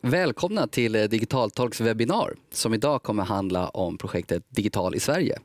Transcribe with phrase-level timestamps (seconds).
[0.00, 5.38] Välkomna till eh, Digitaltalks webbinar som idag kommer handla om projektet Digital i Sverige.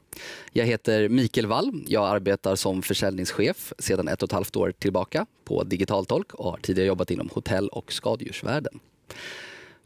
[0.52, 1.84] Jag heter Mikael Wall.
[1.88, 6.58] Jag arbetar som försäljningschef sedan ett och ett halvt år tillbaka på Digitaltolk och har
[6.58, 8.80] tidigare jobbat inom hotell och skadedjursvärlden.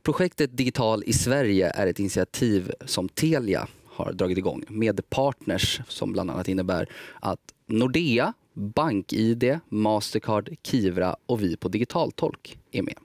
[0.03, 6.13] Projektet Digital i Sverige är ett initiativ som Telia har dragit igång med partners som
[6.13, 6.89] bland annat innebär
[7.19, 12.97] att Nordea, BankID, Mastercard, Kivra och vi på Digitaltolk är med.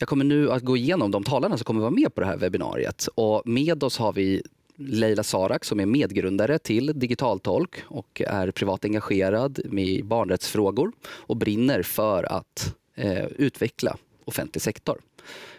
[0.00, 2.36] Jag kommer nu att gå igenom de talarna som kommer vara med på det här
[2.36, 3.08] webbinariet.
[3.14, 4.42] Och med oss har vi
[4.76, 11.82] Leila Sarak som är medgrundare till Digitaltolk och är privat engagerad i barnrättsfrågor och brinner
[11.82, 14.98] för att eh, utveckla offentlig sektor.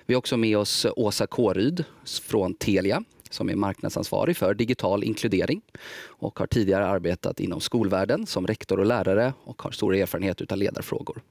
[0.06, 1.84] Vi har också med oss Åsa Kåryd
[2.24, 5.62] från Telia som är marknadsansvarig för digital inkludering
[6.06, 10.58] och har tidigare arbetat inom skolvärlden som rektor och lärare och har stor erfarenhet av
[10.58, 11.22] ledarfrågor.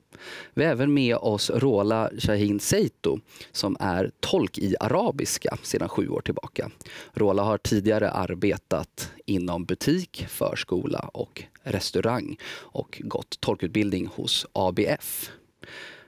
[0.55, 3.19] Vi har även med oss Rola Shahin Seito
[3.53, 6.71] som är tolk i arabiska sedan sju år tillbaka.
[7.15, 15.31] Rola har tidigare arbetat inom butik, förskola och restaurang och gått tolkutbildning hos ABF.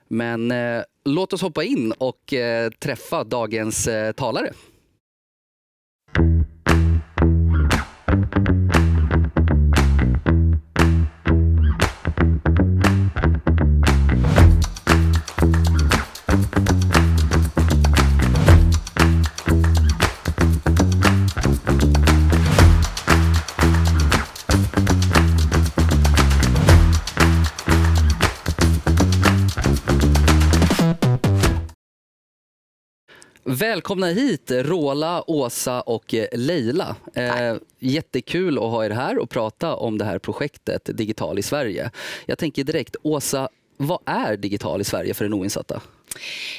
[0.09, 4.53] Men eh, låt oss hoppa in och eh, träffa dagens eh, talare.
[8.21, 8.80] Thank you.
[33.61, 36.97] Välkomna hit Rola, Åsa och Leila.
[37.15, 41.91] Eh, jättekul att ha er här och prata om det här projektet Digital i Sverige.
[42.27, 45.81] Jag tänker direkt, Åsa, vad är Digital i Sverige för den oinsatta?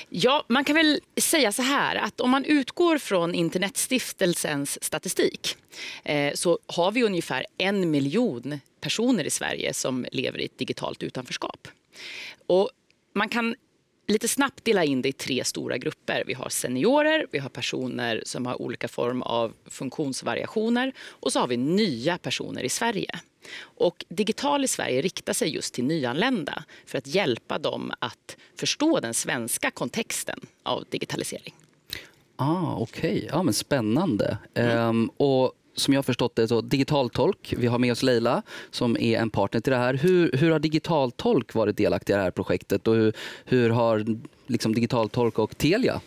[0.09, 5.58] Ja, man kan väl säga så här att om man utgår från Internetstiftelsens statistik
[6.03, 11.03] eh, så har vi ungefär en miljon personer i Sverige som lever i ett digitalt
[11.03, 11.67] utanförskap.
[12.47, 12.70] Och
[13.14, 13.55] man kan
[14.08, 16.23] lite snabbt dela in det i tre stora grupper.
[16.28, 21.48] Vi har seniorer, vi har personer som har olika form av funktionsvariationer och så har
[21.48, 23.20] vi nya personer i Sverige.
[23.64, 29.00] Och Digital i Sverige riktar sig just till nyanlända för att hjälpa dem att förstå
[29.00, 31.56] den svenska kontexten av digitalisering.
[32.36, 33.45] Ah, Okej, okay.
[33.45, 34.38] ja, spännande.
[34.54, 34.88] Mm.
[34.88, 37.54] Um, och som jag har förstått det, så Digitaltolk.
[37.58, 39.93] Vi har med oss Leila som är en partner till det här.
[39.93, 43.14] Hur, hur har Digitaltolk varit delaktiga i det här projektet och hur,
[43.45, 44.05] hur har
[44.48, 46.02] liksom Digitaltolk och Telia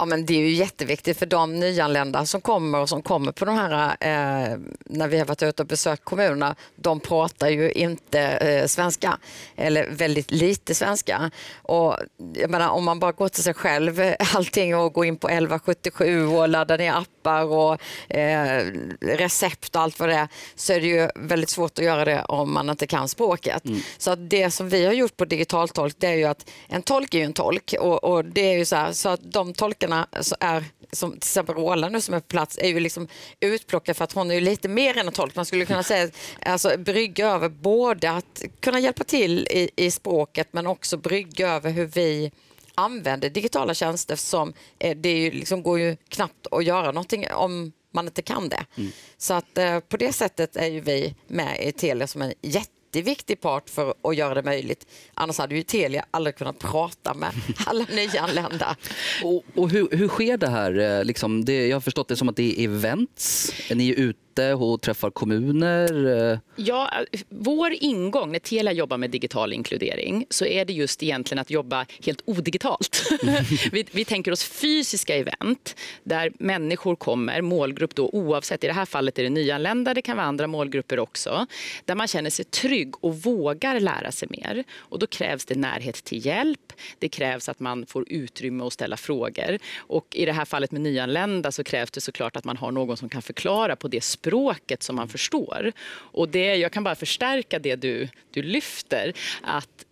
[0.00, 3.44] Ja, men det är ju jätteviktigt för de nyanlända som kommer och som kommer på
[3.44, 8.20] de här, eh, när vi har varit ute och besökt kommunerna, de pratar ju inte
[8.20, 9.18] eh, svenska
[9.56, 11.30] eller väldigt lite svenska.
[11.62, 11.96] Och
[12.34, 14.00] jag menar, om man bara går till sig själv,
[14.34, 16.92] allting och går in på 1177 och laddar ner
[17.28, 18.66] appar och eh,
[19.00, 22.22] recept och allt vad det är, så är det ju väldigt svårt att göra det
[22.22, 23.64] om man inte kan språket.
[23.64, 23.80] Mm.
[23.98, 27.18] Så det som vi har gjort på digitaltolk, det är ju att en tolk är
[27.18, 30.06] ju en tolk och, och det är ju så här, så att de tolkar tolkarna
[30.40, 33.08] är, som till exempel Roland nu som är på plats, är ju liksom
[33.40, 35.34] utplockad för att hon är ju lite mer än en tolk.
[35.34, 36.10] Man skulle kunna säga
[36.42, 41.70] alltså, brygga över både att kunna hjälpa till i, i språket men också brygga över
[41.70, 42.30] hur vi
[42.78, 47.72] använder digitala tjänster som eh, det ju liksom går ju knappt att göra någonting om
[47.92, 48.64] man inte kan det.
[48.76, 48.90] Mm.
[49.16, 52.72] Så att eh, på det sättet är ju vi med i Telia som en jätte
[52.88, 54.86] jätteviktig part för att göra det möjligt.
[55.14, 57.30] Annars hade ju Telia aldrig kunnat prata med
[57.66, 58.76] alla nyanlända.
[59.24, 60.78] och, och hur, hur sker det här?
[60.78, 63.52] Eh, liksom det, jag har förstått det som att det är events.
[63.74, 66.32] Ni är ute arbete, och träffar kommuner?
[66.32, 66.38] Eh.
[66.56, 66.90] Ja,
[67.28, 71.86] vår ingång när Telia jobbar med digital inkludering så är det just egentligen att jobba
[72.04, 73.02] helt odigitalt.
[73.72, 78.84] vi, vi tänker oss fysiska event där människor kommer, målgrupp då oavsett, i det här
[78.84, 81.46] fallet är det nyanlända, det kan vara andra målgrupper också,
[81.84, 84.64] där man känner sig trygg och vågar lära sig mer.
[84.78, 88.96] Och då krävs det närhet till hjälp, det krävs att man får utrymme att ställa
[88.96, 92.72] frågor och i det här fallet med nyanlända så krävs det såklart att man har
[92.72, 95.72] någon som kan förklara på det språk språket som man förstår.
[95.96, 99.84] Och det, jag kan bara förstärka det du, du lyfter, att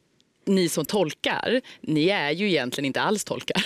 [0.47, 3.63] ni som tolkar, ni är ju egentligen inte alls tolkar.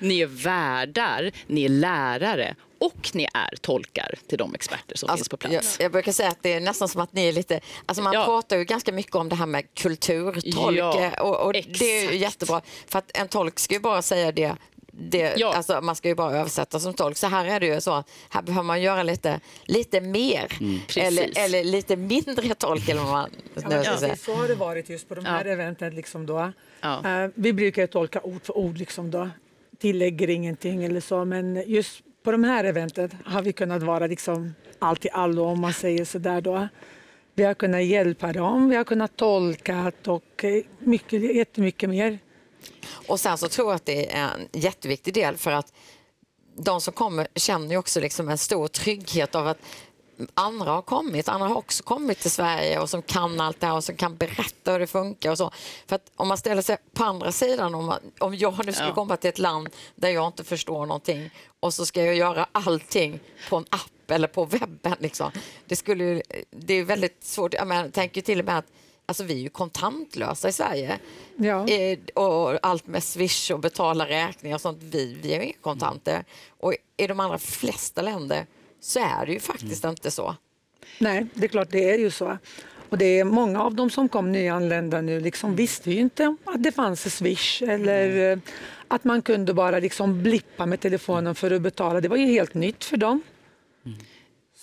[0.04, 5.22] ni är värdar, ni är lärare och ni är tolkar till de experter som alltså,
[5.22, 5.76] finns på plats.
[5.78, 8.12] Jag, jag, brukar säga att det är nästan som att ni är lite, alltså man
[8.12, 8.24] ja.
[8.24, 12.16] pratar ju ganska mycket om det här med kulturtolk ja, och, och det är ju
[12.18, 14.56] jättebra för att en tolk ska ju bara säga det
[14.98, 15.54] det, Ja.
[15.54, 17.16] alltså, man ska ju bara översätta som tolk.
[17.16, 20.46] Så här är det ju så att här behöver man göra lite, lite mer
[20.86, 20.96] Precis.
[20.96, 22.88] eller, eller lite mindre tolk.
[22.88, 24.16] Eller vad man nu Ja, säga.
[24.16, 25.52] Så har det varit just på de här Ja.
[25.52, 25.94] eventen.
[25.94, 26.52] Liksom då.
[26.80, 27.22] Ja.
[27.24, 29.28] Eh, vi brukar tolka ord för ord, liksom då.
[29.78, 31.24] tillägger ingenting eller så.
[31.24, 35.60] Men just på de här eventen har vi kunnat vara liksom allt i allo om
[35.60, 36.68] man säger så där då.
[37.34, 42.18] Vi har kunnat hjälpa dem, vi har kunnat tolka och eh, mycket, jättemycket mer.
[43.06, 45.72] Och sen så tror jag att det är en jätteviktig del för att
[46.56, 49.58] de som kommer känner ju också liksom en stor trygghet av att
[50.34, 53.74] andra har kommit, andra har också kommit till Sverige och som kan allt det här
[53.74, 55.50] och som kan berätta hur det funkar och så.
[55.86, 58.88] För att om man ställer sig på andra sidan, om, man, om jag nu skulle
[58.88, 58.94] Ja.
[58.94, 63.20] komma till ett land där jag inte förstår någonting och så ska jag göra allting
[63.48, 64.96] på en app eller på webben.
[64.98, 65.30] Liksom.
[65.66, 67.54] Det, skulle, det är väldigt svårt.
[67.54, 68.66] Jag menar, tänker till och med att
[69.06, 70.98] alltså, vi är ju kontantlösa i Sverige.
[71.36, 71.68] Ja.
[71.68, 74.82] Eh, och allt med Swish och betala räkningar och sånt.
[74.82, 76.24] Vi, vi har inga kontanter.
[76.60, 78.46] Och i de allra flesta länder
[78.80, 80.36] så är det ju faktiskt inte så.
[80.98, 82.38] Nej, det är klart, det är ju så.
[82.88, 86.62] Och det är många av dem som kom nyanlända nu liksom visste ju inte att
[86.62, 88.38] det fanns en Swish eller eh,
[88.88, 92.00] att man kunde bara liksom blippa med telefonen för att betala.
[92.00, 93.22] Det var ju helt nytt för dem.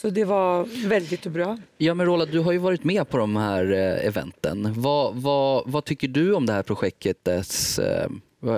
[0.01, 1.57] Så det var väldigt bra.
[1.77, 4.73] Ja men Roland, du har ju varit med på de här eh, eventen.
[4.81, 8.09] Vad, vad, vad tycker du om det här projektets eh,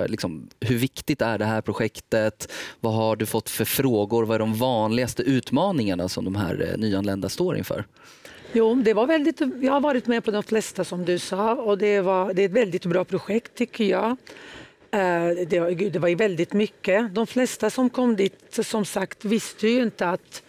[0.06, 2.52] liksom, hur viktigt är det här projektet?
[2.80, 4.24] Vad har du fått för frågor?
[4.24, 7.84] Vad är de vanligaste utmaningarna som de här eh, nyanlända står inför?
[8.52, 11.78] Jo, det var väldigt, jag har varit med på de flesta som du sa och
[11.78, 14.16] det, var, det är ett väldigt bra projekt tycker jag.
[15.48, 17.14] Det, var- gud, det var ju väldigt mycket.
[17.14, 20.42] De flesta som kom dit som sagt visste ju inte att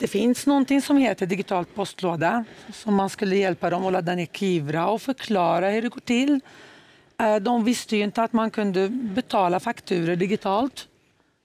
[0.00, 4.26] det finns någonting som heter digitalt postlåda som man skulle hjälpa dem att ladda ner
[4.26, 6.40] Kivra och förklara hur det går till.
[7.18, 10.88] Eh, De visste ju inte att man kunde betala fakturor digitalt.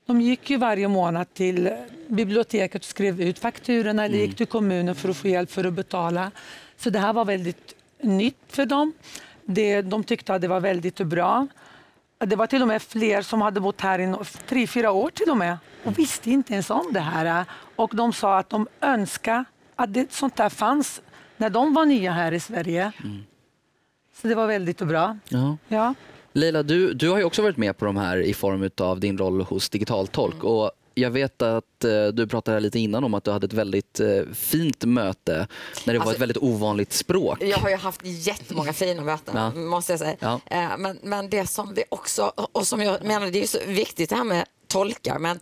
[0.05, 1.71] De gick ju varje månad till
[2.07, 5.73] biblioteket och skrev ut fakturorna eller gick till kommunen för att få hjälp för att
[5.73, 6.31] betala.
[6.77, 8.93] Så det här var väldigt nytt för dem.
[9.45, 11.47] Det, de tyckte att det var väldigt bra.
[12.17, 14.15] Det var till och med fler som hade bott här i
[14.47, 17.45] tre, fyra år till och med och visste inte ens om det här.
[17.75, 19.45] Och de sa att de önskade
[19.75, 21.01] att det, sånt där fanns
[21.37, 22.91] när de var nya här i Sverige.
[24.21, 25.17] Så det var väldigt bra.
[25.29, 25.57] Ja.
[25.67, 25.93] Ja.
[26.33, 29.17] Leila, du, du har ju också varit med på de här i form av din
[29.17, 30.43] roll hos Digitaltolk.
[30.43, 33.99] Och jag vet att eh, du pratade lite innan om att du hade ett väldigt
[33.99, 35.47] eh, fint möte
[35.85, 37.37] när det var Alltså- ett väldigt ovanligt språk.
[37.41, 39.51] Jag har ju haft jättemånga fina möten, Ja.
[39.61, 40.15] måste jag säga.
[40.19, 40.39] Ja.
[40.45, 43.57] Eh, Men, men det som vi också, och som jag menar, det är ju så
[43.67, 45.39] viktigt det här med tolkar, men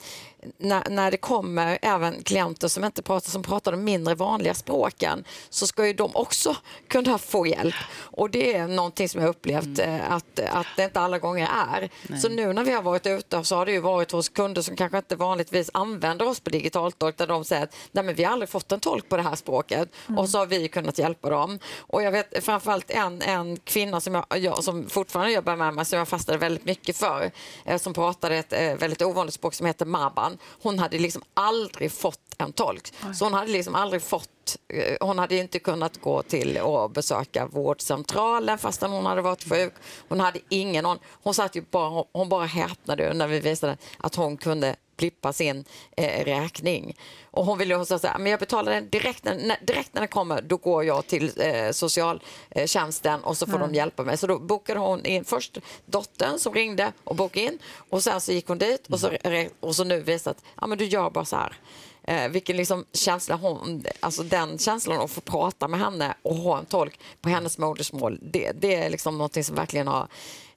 [0.57, 5.24] när, när det kommer även klienter som inte pratar, som pratar de mindre vanliga språken,
[5.50, 6.56] så ska ju de också
[6.88, 7.75] kunna få hjälp.
[8.01, 11.90] Och det är någonting som jag upplevt eh, att, att det inte alla gånger är.
[12.22, 14.75] Så nu när vi har varit ute så har det ju varit hos kunder som
[14.75, 18.24] kanske inte vanligtvis använder oss på digitalt tolk, där de säger att Nej, men vi
[18.24, 21.30] har aldrig fått en tolk på det här språket och så har vi kunnat hjälpa
[21.30, 21.60] dem.
[21.78, 25.86] Och jag vet framförallt en, en kvinna som, jag, jag, som fortfarande jobbar med mig,
[25.86, 27.31] som jag fastnade väldigt mycket för,
[27.66, 30.33] eh, som pratade ett eh, väldigt ovanligt språk som heter Maban.
[30.64, 32.94] Hon hade liksom aldrig fått en tolk.
[33.16, 37.48] Så hon hade liksom aldrig fått eh, hon hade inte kunnat gå till och besöka
[37.48, 39.74] vårdcentralen fastän hon hade varit sjuk.
[40.08, 44.16] Hon hade ingen hon, hon satt ju bara, hon bara häpnade när vi visade att
[44.16, 45.66] hon kunde blippa sin
[45.98, 46.98] eh, räkning.
[47.24, 50.42] Och hon ville säga, men jag betalar den direkt när, när, direkt när den kommer,
[50.42, 54.18] då går jag till eh, socialtjänsten och så får de hjälpa mig.
[54.18, 57.60] Så då bokade hon in först dottern som ringde och bokade in
[57.90, 59.12] och sen så gick hon dit och så,
[59.60, 61.56] och så nu visat att ja, men du gör bara så här.
[62.03, 66.60] Eh, vilken liksom känsla hon, alltså den känslan att få prata med henne och ha
[66.60, 70.08] en tolk på hennes modersmål, det, det är liksom någonting som verkligen har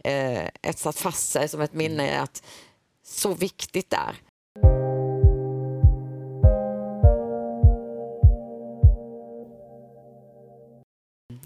[0.05, 2.43] eh, etsat fast sig som ett minne att
[3.05, 4.15] så viktigt det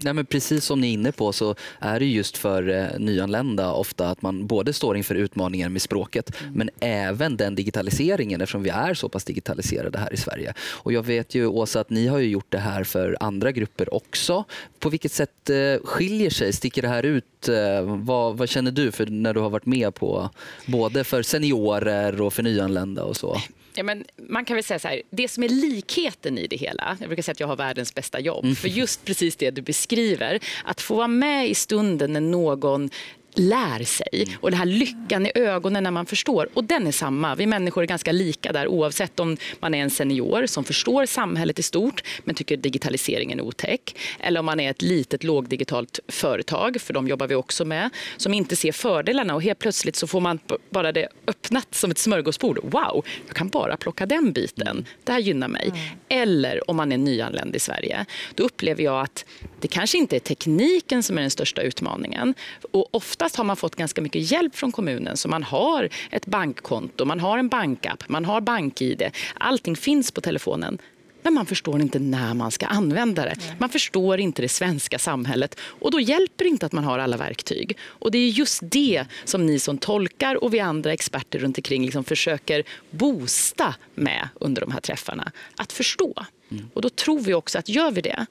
[0.03, 3.71] Nej, men precis som ni är inne på så är det just för eh, nyanlända
[3.73, 8.69] ofta att man både står inför utmaningar med språket men även den digitaliseringen eftersom vi
[8.69, 10.53] är så pass digitaliserade här i Sverige.
[10.59, 14.43] Och jag vet ju Åsa att ni har gjort det här för andra grupper också.
[14.79, 17.49] På vilket sätt eh, skiljer sig, sticker det här ut?
[17.49, 20.29] Eh, vad, vad känner du för när du har varit med på
[20.65, 23.37] både för seniorer och för nyanlända och så?
[23.73, 26.97] Ja, men man kan väl säga så här, det som är likheten i det hela,
[26.99, 30.39] jag brukar säga att jag har världens bästa jobb, för just precis det du beskriver,
[30.63, 32.89] att få vara med i stunden när någon
[33.33, 34.37] lär sig.
[34.41, 36.49] Och den här lyckan i ögonen när man förstår.
[36.53, 37.35] Och den är samma.
[37.35, 41.59] Vi människor är ganska lika där oavsett om man är en senior som förstår samhället
[41.59, 43.95] i stort men tycker digitaliseringen är otäck.
[44.19, 48.33] Eller om man är ett litet lågdigitalt företag, för de jobbar vi också med, som
[48.33, 52.59] inte ser fördelarna och helt plötsligt så får man bara det öppnat som ett smörgåsbord.
[52.63, 54.85] Wow, jag kan bara plocka den biten.
[55.03, 55.67] Det här gynnar mig.
[55.67, 55.79] Mm.
[56.09, 58.05] Eller om man är nyanländ i Sverige.
[58.35, 59.25] Då upplever jag att
[59.59, 62.33] det kanske inte är tekniken som är den största utmaningen.
[62.71, 65.17] Och oftast har man fått ganska mycket hjälp från kommunen.
[65.17, 69.11] Så man har ett bankkonto, man har en bankapp, man har bank-id.
[69.33, 70.77] Allting finns på telefonen.
[71.23, 73.35] Men man förstår inte när man ska använda det.
[73.59, 75.59] Man förstår inte det svenska samhället.
[75.81, 77.77] Och då hjälper det inte att man har alla verktyg.
[77.83, 81.85] Och det är just det som ni som tolkar och vi andra experter runt omkring
[81.85, 85.31] liksom försöker boosta med under de här träffarna.
[85.55, 86.25] Att förstå.
[86.51, 86.69] Mm.
[86.73, 88.25] Och då tror vi också att gör vi det,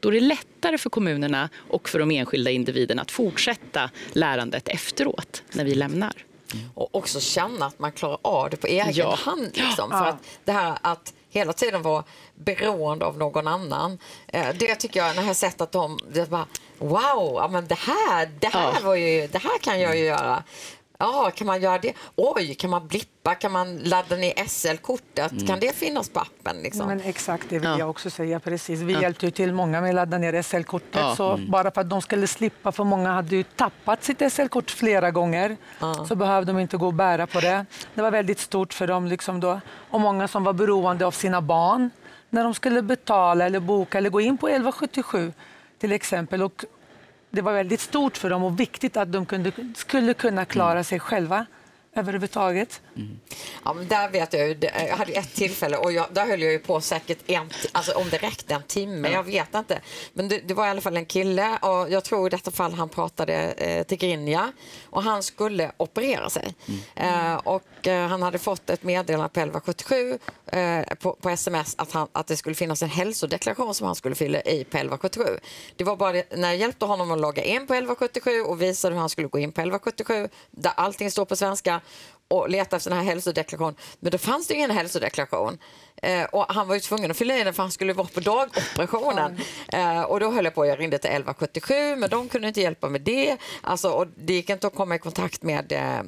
[0.00, 5.42] då är det lättare för kommunerna och för de enskilda individerna att fortsätta lärandet efteråt
[5.52, 6.12] när vi lämnar.
[6.54, 6.66] Mm.
[6.74, 9.14] Och också känna att man klarar av det på egen ja.
[9.14, 9.50] hand.
[9.54, 9.88] Liksom.
[9.90, 9.98] Ja.
[9.98, 13.98] För att det här att hela tiden vara beroende av någon annan.
[14.26, 16.46] Eh, det tycker jag, när jag har sett att de, det bara,
[16.78, 18.80] wow, men det här, det här, ja.
[18.82, 20.42] var ju, det här kan jag ju göra.
[20.98, 21.92] Ja, kan man göra det?
[22.16, 23.34] Oj, kan man blippa?
[23.34, 25.32] Kan man ladda ner SL-kortet?
[25.32, 25.46] Mm.
[25.46, 26.56] Kan det finnas på appen?
[26.62, 26.86] Liksom?
[26.86, 27.78] Men exakt, det vill ja.
[27.78, 28.40] jag också säga.
[28.40, 28.80] Precis.
[28.80, 29.02] Vi ja.
[29.02, 31.00] hjälpte ju till många med att ladda ner SL-kortet.
[31.00, 31.16] Ja.
[31.16, 31.50] Så mm.
[31.50, 35.56] Bara för att de skulle slippa, för många hade ju tappat sitt SL-kort flera gånger,
[36.08, 37.66] så behövde de inte gå och bära på det.
[37.94, 39.06] Det var väldigt stort för dem.
[39.06, 39.60] Liksom då.
[39.90, 41.90] Och många som var beroende av sina barn
[42.30, 45.32] när de skulle betala eller boka eller gå in på 1177
[45.78, 46.42] till exempel.
[46.42, 46.64] Och
[47.36, 50.84] det var väldigt stort för dem och viktigt att de kunde, skulle kunna klara mm.
[50.84, 51.46] sig själva
[51.96, 52.80] överhuvudtaget.
[52.96, 53.20] Mm.
[53.64, 56.52] Ja, men där vet jag ju, jag hade ett tillfälle och jag, där höll jag
[56.52, 59.80] ju på säkert en, alltså om det räckte en timme, jag vet inte.
[60.12, 62.72] Men det, det, var i alla fall en kille och jag tror i detta fall
[62.72, 64.52] han pratade eh, tigrinja
[64.84, 66.54] och han skulle operera sig.
[66.66, 67.34] Mm.
[67.34, 71.92] Eh, och eh, han hade fått ett meddelande på 1177 eh, på, på, sms att,
[71.92, 75.24] han, att det skulle finnas en hälsodeklaration som han skulle fylla i på 1177.
[75.76, 78.94] Det var bara det, när jag hjälpte honom att logga in på 1177 och visade
[78.94, 81.80] hur han skulle gå in på 1177 där allting står på svenska
[82.28, 83.76] och leta efter den här hälsodeklarationen.
[84.00, 85.58] Men då fanns det ingen hälsodeklaration.
[86.02, 88.20] Eh, och han var ju tvungen att fylla i den för han skulle vara på
[88.20, 89.38] dagoperationen.
[89.68, 92.88] Eh, och då höll jag på, jag ringde till 1177 men de kunde inte hjälpa
[92.88, 93.36] med det.
[93.62, 96.00] Alltså, och det gick inte att komma i kontakt med eh,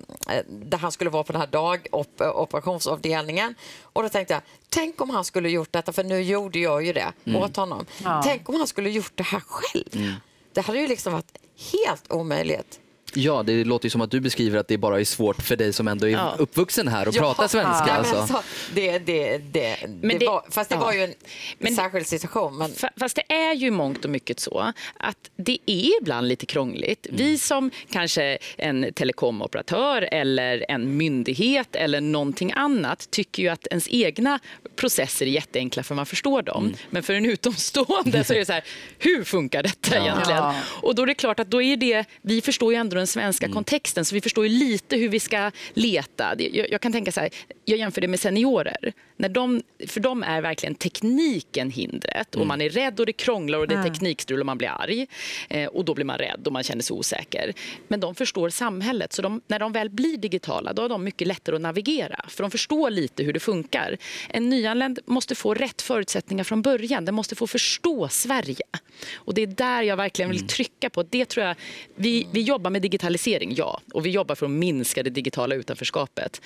[0.47, 3.55] där han skulle vara på den här dagoperationsavdelningen.
[3.83, 6.93] Och då tänkte jag, tänk om han skulle gjort detta, för nu gjorde jag ju
[6.93, 7.43] det mm.
[7.43, 7.87] åt honom.
[8.05, 8.23] Ja.
[8.25, 9.89] Tänk om han skulle gjort det här själv.
[9.93, 10.13] Mm.
[10.53, 11.39] Det hade ju liksom varit
[11.73, 12.81] helt omöjligt.
[13.15, 15.73] Ja, det låter ju som att du beskriver att det bara är svårt för dig
[15.73, 16.35] som ändå är ja.
[16.39, 17.21] uppvuxen här och ja.
[17.21, 17.85] pratar svenska.
[17.89, 18.17] Ja, alltså.
[18.17, 18.43] alltså.
[18.75, 21.15] det, det, det, men det, var, fast det var ju en
[21.59, 22.57] men, särskild situation.
[22.59, 22.71] Men...
[22.97, 27.07] Fast det är ju mångt och mycket så att det är ibland lite krångligt.
[27.07, 27.17] Mm.
[27.17, 33.89] Vi som kanske en telekomoperatör eller en myndighet eller någonting annat tycker ju att ens
[33.89, 34.39] egna
[34.77, 36.65] processer är jätteenkla för man förstår dem.
[36.65, 36.77] Mm.
[36.91, 38.65] Men för en utomstående så är det så här,
[38.99, 40.45] hur funkar detta egentligen?
[40.83, 43.47] Och då är det klart att då är det, vi förstår ju ändå den svenska
[43.47, 43.55] mm.
[43.55, 46.35] kontexten så vi förstår ju lite hur vi ska leta.
[46.39, 47.31] Jag, jag, kan tänka så här,
[47.65, 48.93] jag jämför det med seniorer.
[49.17, 52.49] När de, för dem är verkligen tekniken hindret och mm.
[52.49, 55.07] man är rädd och det krånglar och det är teknikstrul och man blir arg.
[55.49, 57.53] Eh, och då blir man rädd och man känner sig osäker.
[57.89, 61.27] Men de förstår samhället så de, när de väl blir digitala då har de mycket
[61.29, 63.97] lättare att navigera för de förstår lite hur det funkar.
[64.29, 67.05] En nyanländ måste få rätt förutsättningar från början.
[67.05, 68.65] Den måste få förstå Sverige.
[69.15, 70.49] Och det är där jag verkligen vill mm.
[70.49, 71.03] trycka på.
[71.03, 71.57] Det tror jag,
[71.95, 73.81] vi, vi jobbar med digitalisering, ja.
[73.95, 76.41] Och vi jobbar för att minska det digitala utanförskapet.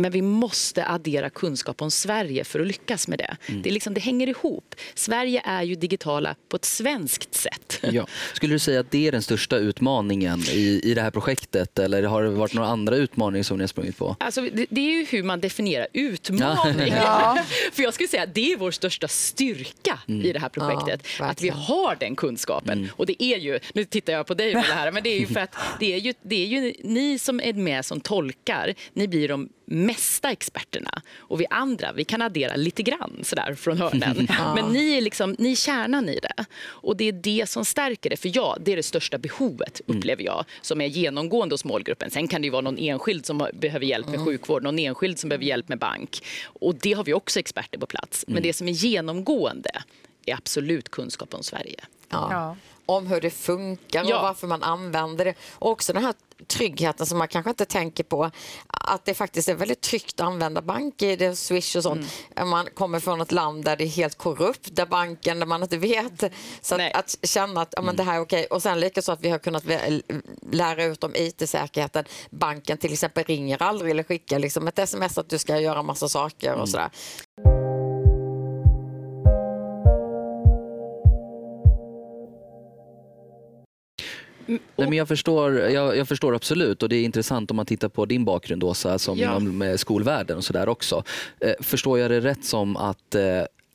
[0.00, 3.36] Men vi måste addera kunskap om Sverige för att lyckas med det.
[3.46, 3.62] Mm.
[3.62, 4.74] Det, liksom, det, hänger ihop.
[4.94, 7.80] Sverige är ju digitala på ett svenskt sätt.
[7.92, 8.06] Ja.
[8.34, 12.02] Skulle du säga att det är den största utmaningen i, i det här projektet eller
[12.02, 14.16] har det varit några andra utmaningar som ni har sprungit på?
[14.20, 16.94] Alltså, det, det är ju hur man definierar utmaning.
[17.00, 17.38] Ja.
[17.72, 20.26] för jag skulle säga att det är vår största styrka mm.
[20.26, 21.06] i det här projektet.
[21.18, 22.78] Ja, att vi har den kunskapen.
[22.78, 22.90] Mm.
[22.96, 25.20] Och det är ju, nu tittar jag på dig med det här, men det är
[25.20, 28.74] ju för att det är ju, det är ju ni som är med som tolkar,
[28.92, 31.02] ni blir de mesta experterna.
[31.16, 34.26] Och vi andra vi kan addera lite grann sådär från hörnen.
[34.38, 34.54] ja.
[34.54, 36.44] Men ni är, liksom, ni är kärnan i det.
[36.62, 38.16] Och det är det som stärker det.
[38.16, 39.98] För ja, det är det största behovet mm.
[39.98, 42.10] upplever jag som är genomgående hos målgruppen.
[42.10, 45.44] Sen kan det vara någon enskild som behöver hjälp med sjukvård, någon enskild som behöver
[45.44, 46.24] hjälp med bank.
[46.44, 48.24] Och det har vi också experter på plats.
[48.26, 48.42] Men mm.
[48.42, 49.70] det som är genomgående
[50.26, 51.80] är absolut kunskap om Sverige.
[52.08, 52.56] Ja.
[52.90, 54.16] Om hur det funkar Ja.
[54.16, 55.34] och varför man använder det.
[55.52, 56.14] Och också den här
[56.46, 58.30] tryggheten som man kanske inte tänker på.
[58.66, 62.06] Att det faktiskt är väldigt tryggt att använda BankID och Swish och sånt.
[62.36, 62.48] Mm.
[62.48, 65.76] Man kommer från ett land där det är helt korrupt, där banken, där man inte
[65.76, 66.32] vet.
[66.60, 68.46] Så att, att känna att ja, men det här är okej.
[68.46, 69.64] Och sen likaså att vi har kunnat
[70.52, 72.04] lära ut om IT-säkerheten.
[72.30, 76.08] Banken till exempel ringer aldrig eller skickar liksom ett sms att du ska göra massa
[76.08, 76.90] saker och sådär.
[84.76, 87.88] Nej, men jag, förstår, jag, jag förstår absolut och det är intressant om man tittar
[87.88, 89.36] på din bakgrund Åsa, som Ja.
[89.36, 91.04] inom eh, skolvärlden och sådär också.
[91.40, 93.22] Eh, förstår jag det rätt som att eh,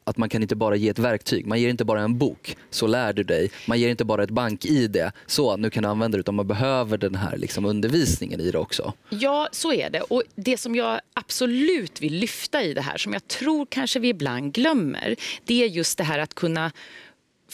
[0.07, 2.87] att man kan inte bara ge ett verktyg, man ger inte bara en bok, så
[2.87, 3.51] lär du dig.
[3.67, 6.97] Man ger inte bara ett bank-id, så nu kan du använda det, utan man behöver
[6.97, 8.93] den här liksom, undervisningen i det också.
[9.09, 10.01] Ja, så är det.
[10.01, 14.07] Och det som jag absolut vill lyfta i det här, som jag tror kanske vi
[14.09, 15.15] ibland glömmer,
[15.45, 16.71] det är just det här att kunna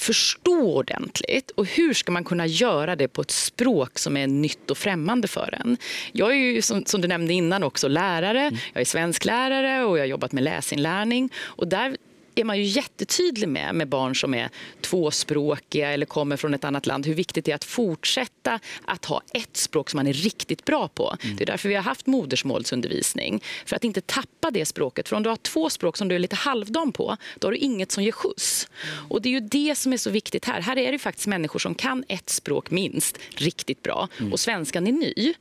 [0.02, 1.52] förstå ordentligt.
[1.52, 5.28] Och hur ska man kunna göra det på ett språk som är nytt och främmande
[5.28, 5.78] för en?
[6.12, 8.52] Jag är ju, som, som du nämnde innan, också lärare.
[8.74, 11.30] Jag är svensklärare och jag har jobbat med läsinlärning.
[11.40, 11.98] Och där
[12.36, 14.50] är man ju jättetydlig med, med barn som är
[14.82, 19.22] tvåspråkiga eller kommer från ett annat land, hur viktigt det är att fortsätta att ha
[19.34, 21.16] ett språk som man är riktigt bra på.
[21.38, 23.44] Det är därför vi har haft modersmålsundervisning.
[23.66, 25.10] För att inte tappa det språket.
[25.10, 27.58] För om du har två språk som du är lite halvdan på, då har du
[27.58, 28.68] inget som ger skjuts.
[29.10, 30.62] Och det är ju det som är så viktigt här.
[30.62, 34.92] Här är det faktiskt människor som kan ett språk minst riktigt bra och svenskan är
[34.92, 35.34] ny.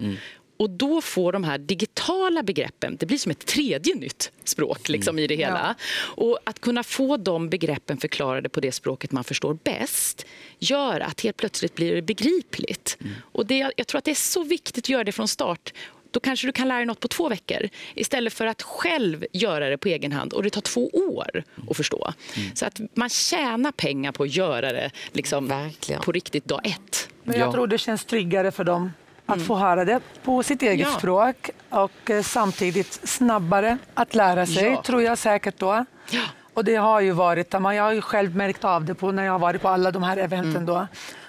[0.60, 5.18] Och då får de här digitala begreppen, det blir som ett tredje nytt språk liksom,
[5.18, 5.74] i det hela.
[5.94, 10.26] Och att kunna få de begreppen förklarade på det språket man förstår bäst
[10.58, 12.98] gör att helt plötsligt blir det begripligt.
[13.20, 15.72] Och det, jag tror att det är så viktigt att göra det från start.
[16.10, 19.68] Då kanske du kan lära dig något på två veckor istället för att själv göra
[19.68, 22.12] det på egen hand och det tar två år att förstå.
[22.54, 26.00] Så att man tjänar pengar på att göra det liksom, Verkligen.
[26.02, 27.08] på riktigt dag ett.
[27.24, 27.52] Men jag Ja.
[27.52, 28.90] tror det känns tryggare för dem
[29.32, 30.98] att få höra det på sitt eget Ja.
[30.98, 34.82] språk och eh, samtidigt snabbare att lära sig, Ja.
[34.82, 35.84] tror jag säkert då.
[36.10, 36.20] Ja.
[36.54, 39.32] Och det har ju varit, jag har ju själv märkt av det på när jag
[39.32, 40.86] har varit på alla de här eventen då.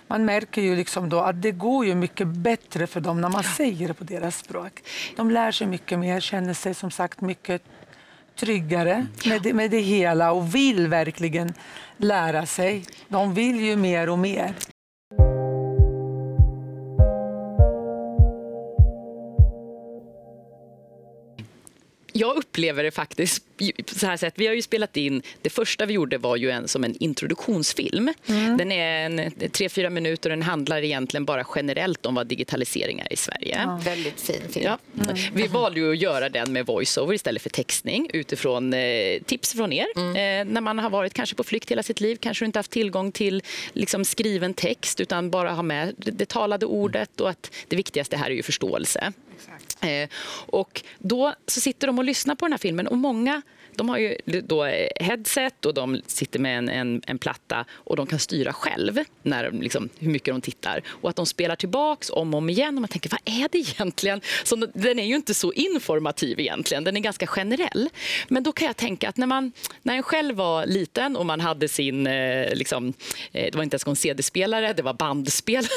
[0.08, 3.44] Man märker ju liksom då att det går ju mycket bättre för dem när man
[3.44, 4.72] säger det på deras språk.
[5.16, 7.62] De lär sig mycket mer, känner sig som sagt mycket
[8.40, 11.54] tryggare med det, med det hela och vill verkligen
[11.98, 12.86] lära sig.
[13.08, 14.54] De vill ju mer och mer.
[22.22, 23.44] Jag upplever det faktiskt
[23.96, 24.34] så här sätt.
[24.38, 28.14] Vi har ju spelat in, det första vi gjorde var ju en som en introduktionsfilm.
[28.58, 33.00] Den är en, tre, fyra minuter och den handlar egentligen bara generellt om vad digitalisering
[33.00, 33.80] är i Sverige.
[33.86, 34.66] Väldigt fin film.
[34.66, 34.78] Ja.
[35.34, 39.74] Vi valde ju att göra den med voiceover istället för textning utifrån eh, tips från
[39.74, 39.88] er.
[39.96, 42.72] Eh, när man har varit kanske på flykt hela sitt liv, kanske du inte haft
[42.72, 47.52] tillgång till liksom, skriven text utan bara ha med det, det talade ordet och att
[47.68, 49.14] det viktigaste här är ju förståelse.
[49.82, 50.10] Eh,
[50.46, 53.42] och då så sitter de och lyssnar på den här filmen och många
[53.76, 57.96] de har ju då eh, headset och de sitter med en, en, en platta och
[57.96, 60.82] de kan styra själv när, liksom, hur mycket de tittar.
[60.88, 63.58] Och att de spelar tillbaks om och om igen och man tänker, vad är det
[63.58, 64.22] egentligen?
[64.44, 67.90] Så den är ju inte så informativ egentligen, den är ganska generell.
[68.28, 69.52] Men då kan jag tänka att när, man,
[69.82, 72.94] när en själv var liten och man hade sin, eh, liksom,
[73.32, 75.68] eh, det var inte ens en CD-spelare, det var bandspelare.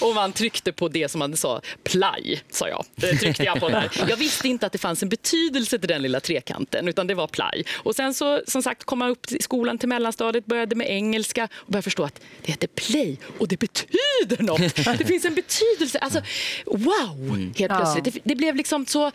[0.00, 2.84] och man tryckte på det som man sa, play, sa jag.
[3.20, 3.90] Tryckte jag på där.
[4.08, 7.26] Jag visste inte att det fanns en betydelse till den lilla trekanten, utan det var
[7.26, 7.64] play.
[7.76, 11.48] Och sen så, som sagt, kom man upp till skolan till mellanstadiet, började med engelska
[11.54, 14.58] och började förstå att det heter play och det betyder något.
[14.98, 15.98] Det finns en betydelse.
[15.98, 16.20] Alltså,
[16.66, 18.04] wow, helt plötsligt.
[18.04, 19.10] Det, det blev liksom så...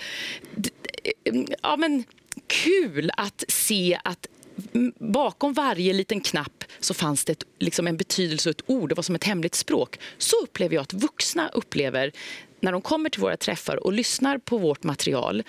[0.55, 0.69] d-
[1.61, 2.03] Ja, men
[2.47, 4.27] kul att se att
[4.99, 8.89] bakom varje liten knapp så fanns det ett, liksom en betydelse och ett ord.
[8.89, 9.99] Det var som ett hemligt språk.
[10.17, 12.11] Så upplever jag att vuxna upplever
[12.63, 15.43] när de kommer till våra träffar och lyssnar på vårt material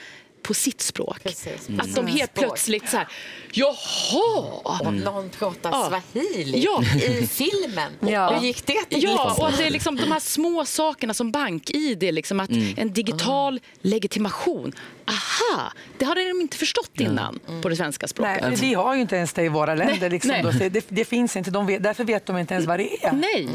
[0.44, 1.22] på sitt språk.
[1.22, 1.68] Precis.
[1.78, 2.44] Att de helt Språk.
[2.46, 3.09] plötsligt så här,
[3.52, 4.61] jaha!
[4.80, 5.88] Och någon pratar Ja.
[6.12, 6.83] swahili Ja.
[6.96, 7.92] i filmen.
[8.00, 8.30] Ja.
[8.35, 9.02] Hur gick det till?
[9.02, 12.92] Ja, och att det är liksom de här små sakerna som bank-id, liksom att en
[12.92, 14.72] digital legitimation.
[15.07, 18.42] Aha, det hade de inte förstått innan på det svenska språket.
[18.42, 19.96] Nej, vi har ju inte ens det i våra länder.
[20.00, 20.70] Nej, liksom nej.
[20.70, 21.50] Det, det finns inte.
[21.50, 23.12] De vet, därför vet de inte ens vad det är.
[23.12, 23.48] Nej.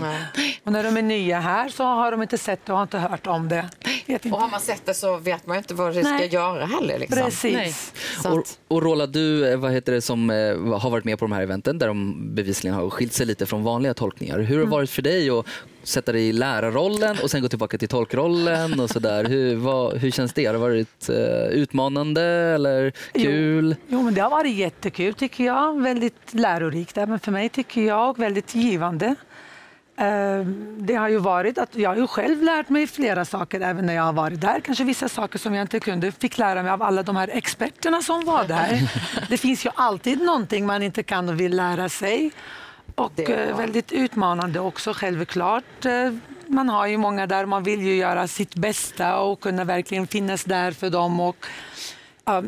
[0.63, 2.97] Och när de är nya här så har de inte sett det och har inte
[2.97, 3.69] hört om det.
[4.05, 6.27] Vet Och har man sett det så vet man ju inte vad det ska Nej.
[6.33, 6.99] göra här heller.
[6.99, 7.23] Liksom.
[7.23, 7.93] Precis.
[8.23, 8.33] Nej.
[8.33, 10.35] Och, och Rola, du eh, vad heter det, som eh,
[10.79, 13.63] har varit med på de här eventen där de bevisligen har skilt sig lite från
[13.63, 14.39] vanliga tolkningar.
[14.39, 15.45] Hur har det varit för dig att
[15.83, 19.25] sätta dig i lärarrollen och sen gå tillbaka till tolkrollen och sådär?
[19.25, 20.45] Hur, vad, hur känns det?
[20.45, 23.75] Har det varit eh, utmanande eller kul?
[23.87, 25.81] Jo, men det har varit jättekul tycker jag.
[25.81, 29.15] Väldigt lärorikt även för mig tycker jag väldigt givande.
[29.99, 30.45] Eh,
[30.77, 33.93] Det har ju varit att jag har ju själv lärt mig flera saker även när
[33.93, 34.59] jag har varit där.
[34.59, 38.01] Kanske vissa saker som jag inte kunde fick lära mig av alla de här experterna
[38.01, 38.91] som var där.
[39.29, 42.31] Det finns ju alltid någonting man inte kan och vill lära sig.
[42.95, 45.85] Och eh, väldigt utmanande också självklart.
[45.85, 46.13] Eh,
[46.47, 50.43] Man har ju många där, man vill ju göra sitt bästa och kunna verkligen finnas
[50.43, 51.45] där för dem och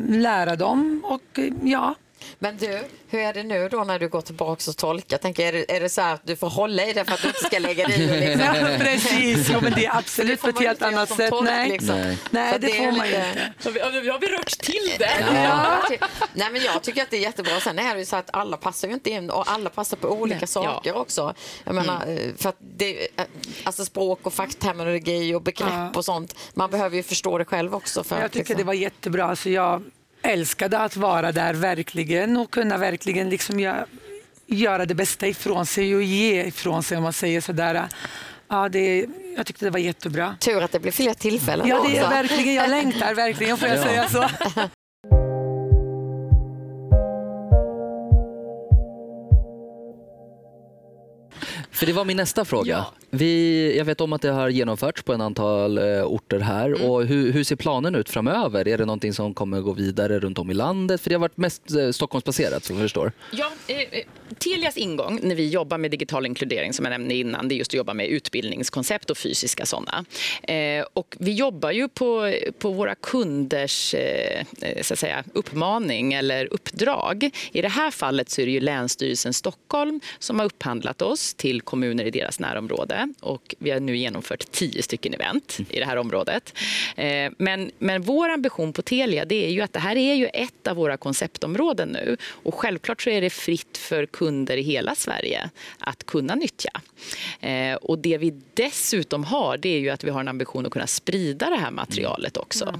[0.08, 1.00] lära dem.
[1.04, 1.94] Och ja,
[2.38, 5.18] men du, hur är det nu då när du går tillbaka och tolkar?
[5.18, 7.22] Tänker, är, det, är det så här att du får hålla i det för att
[7.22, 8.06] du inte ska lägga dig i?
[8.10, 8.70] och Liksom?
[8.70, 11.30] Ja, precis, jo, men det är absolut på ett helt annat sätt.
[11.30, 11.96] tolk, Nej, liksom.
[11.96, 12.18] Nej.
[12.30, 13.78] Nej Så det det får man lite- inte.
[13.78, 15.10] Ja, vi har vi rört till det.
[15.34, 15.82] Ja.
[16.34, 17.60] Nej, men jag tycker att det är jättebra.
[17.60, 20.08] Sen är det ju så att alla passar ju inte in och alla passar på
[20.08, 20.46] olika Nej.
[20.46, 21.34] saker också.
[21.64, 22.16] Jag menar, Mm.
[22.18, 23.24] eh, för att det, eh,
[23.64, 25.90] alltså språk och fackterminologi och begrepp Ja.
[25.94, 26.34] och sånt.
[26.54, 28.04] Man behöver ju förstå det själv också.
[28.04, 29.24] För Jag att, tycker liksom- det var jättebra.
[29.24, 29.82] Alltså jag
[30.22, 33.86] älskade att vara där verkligen och kunna verkligen liksom göra,
[34.46, 37.88] göra det bästa ifrån sig och ge ifrån sig om man säger sådär.
[38.48, 39.06] Ja, det,
[39.36, 40.36] jag tyckte det var jättebra.
[40.40, 43.78] Tur att det blir fler tillfällen Ja, det är verkligen, jag längtar verkligen får jag
[43.78, 43.82] Ja.
[43.84, 44.28] säga så.
[51.82, 52.72] För det var min nästa fråga.
[52.72, 52.92] Ja.
[53.10, 56.66] Vi, jag vet om att det har genomförts på en antal eh, orter här.
[56.66, 56.90] Mm.
[56.90, 58.68] Och hur, hur ser planen ut framöver?
[58.68, 61.00] Är det någonting som kommer gå vidare runt om i landet?
[61.00, 63.12] För det har varit mest eh, Stockholmsbaserat som jag förstår.
[63.32, 64.04] Ja, eh, eh,
[64.38, 67.70] Telias ingång när vi jobbar med digital inkludering som jag nämnde innan, det är just
[67.70, 70.04] att jobba med utbildningskoncept och fysiska sådana.
[70.42, 76.12] Eh, och vi jobbar ju på, på våra kunders eh, eh, så att säga, uppmaning
[76.12, 77.30] eller uppdrag.
[77.52, 81.62] I det här fallet så är det ju Länsstyrelsen Stockholm som har upphandlat oss till
[81.72, 85.96] kommuner i deras närområde och vi har nu genomfört tio stycken event i det här
[85.96, 86.54] området.
[86.96, 90.26] Eh, men, men vår ambition på Telia det är ju att det här är ju
[90.26, 94.94] ett av våra konceptområden nu och självklart så är det fritt för kunder i hela
[94.94, 96.80] Sverige att kunna nyttja.
[97.40, 100.72] Eh, och det vi dessutom har det är ju att vi har en ambition att
[100.72, 102.74] kunna sprida det här materialet också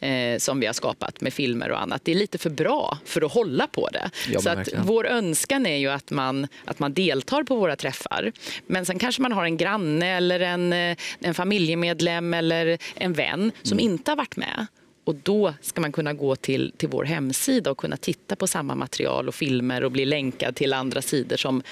[0.00, 2.04] eh, som vi har skapat med filmer och annat.
[2.04, 4.10] Det är lite för bra för att hålla på det.
[4.30, 4.86] Ja, så att verkligen.
[4.86, 8.25] vår önskan är ju att man, att man deltar på våra träffar.
[8.66, 13.52] Men sen kanske man har en granne eller en, eh, en familjemedlem eller en vän
[13.62, 14.66] som inte har varit med.
[15.06, 18.74] Och då ska man kunna gå till, till vår hemsida och kunna titta på samma
[18.74, 21.62] material och filmer och bli länkad till andra sidor som,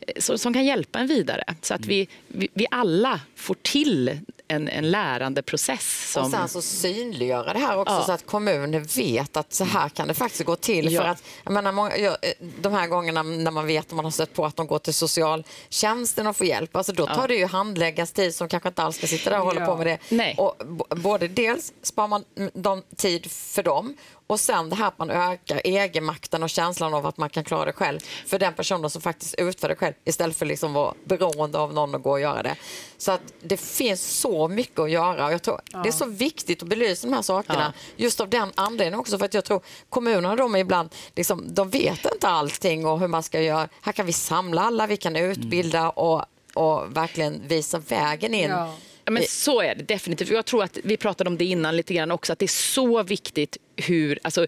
[0.00, 1.44] eh, som, kan hjälpa en vidare.
[1.62, 4.18] Så att vi, vi, vi alla får till
[4.48, 6.12] en, en lärandeprocess.
[6.12, 8.02] Som, Och sen så synliggöra det här också Ja.
[8.06, 10.92] så att kommunen vet att så här kan det faktiskt gå till.
[10.92, 11.02] Ja.
[11.02, 12.16] För att, jag menar, många, jag,
[12.60, 14.94] de här gångerna när man vet att man har stött på att de går till
[14.94, 18.96] socialtjänsten och får hjälp, alltså då tar det ju handläggas tid som kanske inte alls
[18.96, 19.66] ska sitta där och hålla Ja.
[19.66, 19.98] på med det.
[20.08, 20.34] Nej.
[20.38, 20.54] Och
[20.96, 25.60] både dels sparar man de tid för dem och sen det här att man ökar
[25.64, 29.34] egenmakten och känslan av att man kan klara det själv för den personen som faktiskt
[29.38, 32.56] utför det själv istället för liksom vara beroende av någon att gå och göra det.
[32.98, 36.62] Så att det finns så mycket att göra och jag tror det är så viktigt
[36.62, 40.36] att belysa de här sakerna just av den anledningen också för att jag tror kommunerna
[40.36, 43.68] de är ibland liksom, de vet inte allting och hur man ska göra.
[43.80, 48.50] Här kan vi samla alla, vi kan utbilda och, och verkligen visa vägen in.
[48.50, 48.74] Ja.
[49.04, 50.30] Ja, men så är det definitivt.
[50.30, 53.02] Jag tror att vi pratade om det innan lite grann också, att det är så
[53.02, 54.46] viktigt hur, alltså,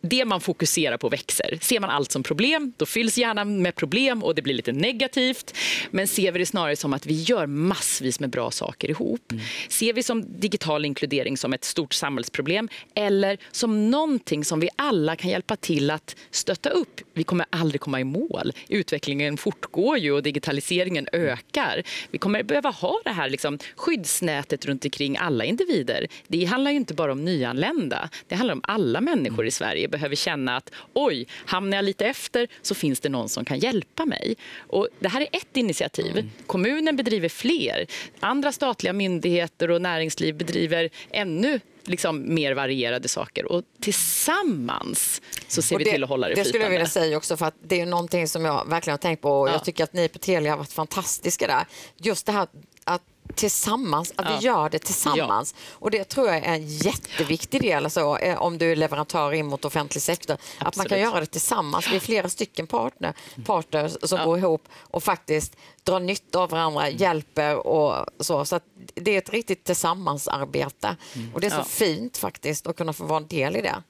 [0.00, 1.58] det man fokuserar på växer.
[1.60, 5.56] Ser man allt som problem, då fylls hjärnan med problem och det blir lite negativt.
[5.90, 9.32] Men ser vi det snarare som att vi gör massvis med bra saker ihop.
[9.68, 15.16] Ser vi som digital inkludering som ett stort samhällsproblem eller som någonting som vi alla
[15.16, 17.00] kan hjälpa till att stötta upp.
[17.14, 18.52] Vi kommer aldrig komma i mål.
[18.68, 21.82] Utvecklingen fortgår ju och digitaliseringen ökar.
[22.10, 26.06] Vi kommer behöva ha det här liksom, skyddsnätet runt omkring alla individer.
[26.26, 28.10] Det handlar ju inte bara om nyanlända.
[28.28, 32.48] Det handlar om alla människor i Sverige behöver känna att oj, hamnar jag lite efter
[32.62, 34.36] så finns det någon som kan hjälpa mig.
[34.58, 36.30] Och det här är ett initiativ.
[36.46, 37.86] Kommunen bedriver fler.
[38.20, 43.52] Andra statliga myndigheter och näringsliv bedriver ännu liksom, mer varierade saker.
[43.52, 46.70] Och tillsammans så ser Och vi till att hålla det, Det skulle jag flytande.
[46.78, 49.48] vilja säga också för att det är någonting som jag verkligen har tänkt på och
[49.48, 49.52] Ja.
[49.52, 51.66] jag tycker att ni på Telia har varit fantastiska där.
[51.96, 52.46] Just det här
[52.84, 53.02] att
[53.34, 54.36] tillsammans, att Ja.
[54.38, 55.54] vi gör det tillsammans.
[55.70, 59.46] Och det tror jag är en jätteviktig del alltså, eh, om du är leverantör in
[59.46, 60.34] mot offentlig sektor.
[60.34, 61.02] Att man kan Absolut.
[61.02, 61.88] göra det tillsammans.
[61.90, 63.14] Vi är flera stycken partner,
[63.46, 68.44] partners som går ihop och faktiskt drar nytta av varandra, hjälper och så.
[68.44, 68.60] Så
[68.94, 70.96] det är ett riktigt tillsammansarbete.
[71.34, 71.64] Och det är så Ja.
[71.64, 73.82] fint faktiskt att kunna få vara en del i det.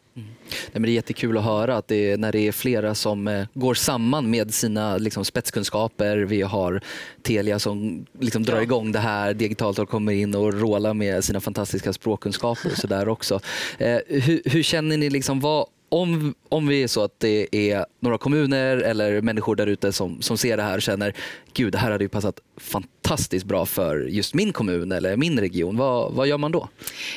[0.51, 3.29] Nej, men det är jättekul att höra att det är, när det är flera som
[3.29, 6.17] eh, går samman med sina liksom, spetskunskaper.
[6.17, 6.81] Vi har
[7.23, 8.63] Telia som liksom, drar Ja.
[8.63, 9.35] igång det här.
[9.35, 13.41] Digitaltolk kommer in och rålar med sina fantastiska språkkunskaper och så där också.
[13.79, 17.87] Eh, hur, hur känner ni, liksom, vad, om, om vi är så att det är
[18.01, 21.15] några kommuner eller människor där ute som, som ser det här och känner
[21.55, 22.98] gud, det här hade ju passat fantastiskt
[23.45, 25.77] bra för just min kommun eller min region.
[25.77, 26.69] Vad, vad gör man då?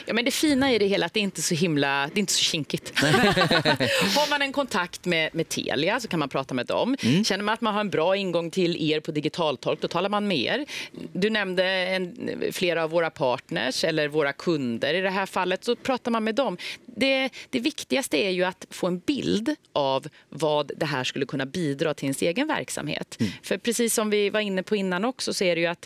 [0.06, 2.18] Ja, men det fina i det hela är att det inte är så himla, det
[2.18, 2.94] är inte så kinkigt.
[3.00, 6.98] har man en kontakt med, med Telia så kan man prata med dem.
[7.26, 10.28] Känner man att man har en bra ingång till er på digitaltolk, då talar man
[10.28, 10.66] med er.
[11.14, 15.76] Du nämnde en, flera av våra partners eller våra kunder i det här fallet, så
[15.76, 16.58] pratar man med dem.
[16.86, 21.46] Det, det viktigaste är ju att få en bild av vad det här skulle kunna
[21.46, 23.18] bidra till ens egen verksamhet.
[23.44, 25.81] För precis som vi var inne på innan också så är det ju att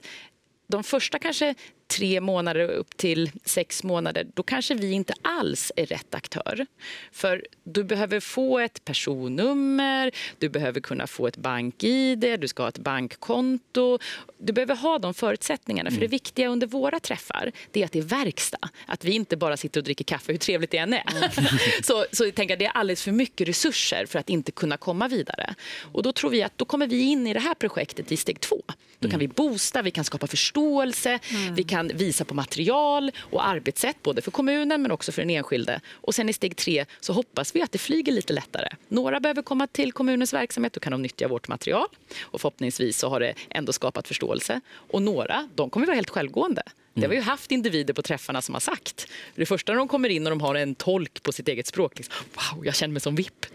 [0.67, 1.55] de första kanske
[1.87, 6.65] tre månader upp till sex månader, då kanske vi inte alls är rätt aktör.
[7.11, 12.69] För du behöver få ett personnummer, du behöver kunna få ett bank-id, du ska ha
[12.69, 13.99] ett bankkonto.
[14.37, 15.91] Du behöver ha de förutsättningarna.
[15.91, 18.69] För det viktiga under våra träffar, det är att det är verkstad.
[18.85, 21.03] Att vi inte bara sitter och dricker kaffe, hur trevligt det än är.
[21.83, 24.77] så, så jag tänker att det är alldeles för mycket resurser för att inte kunna
[24.77, 25.55] komma vidare.
[25.93, 28.39] Och då tror vi att då kommer vi in i det här projektet i steg
[28.39, 28.61] två.
[28.99, 31.19] Då kan vi boosta, vi kan skapa förståelse,
[31.55, 35.81] vi kan visa på material och arbetssätt både för kommunen men också för den enskilde.
[35.91, 38.69] Och sen i steg tre så hoppas vi att det flyger lite lättare.
[38.87, 41.87] Några behöver komma till kommunens verksamhet, då kan de nyttja vårt material
[42.21, 44.61] och förhoppningsvis så har det ändå skapat förståelse.
[44.91, 46.63] Och några, de kommer vara helt självgående.
[46.93, 49.07] Det har vi ju haft individer på träffarna som har sagt.
[49.35, 51.97] Det första när de kommer in och de har en tolk på sitt eget språk,
[51.97, 53.45] liksom, wow, jag känner mig som VIP.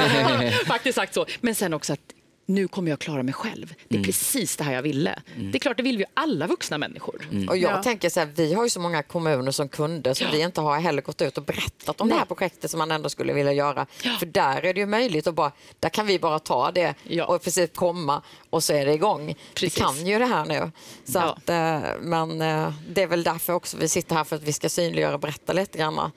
[0.66, 1.26] Faktiskt sagt så.
[1.40, 2.14] Men sen också att
[2.46, 3.74] nu kommer jag klara mig själv.
[3.88, 5.22] Det är precis det här jag ville.
[5.36, 7.28] Det är klart, det vill vi ju alla vuxna människor.
[7.48, 7.82] Och jag Ja.
[7.82, 10.80] tänker så här, vi har ju så många kommuner som kunder som vi inte har
[10.80, 13.86] heller gått ut och berättat om det här projektet som man ändå skulle vilja göra.
[14.18, 17.24] För där är det ju möjligt att bara, där kan vi bara ta det Ja.
[17.24, 19.34] och i princip komma och så är det igång.
[19.54, 19.76] Precis.
[19.78, 20.70] Vi kan ju det här nu.
[21.04, 21.22] Så Ja.
[21.32, 24.52] att, eh, men eh, det är väl därför också vi sitter här för att vi
[24.52, 26.10] ska synliggöra och berätta lite grann.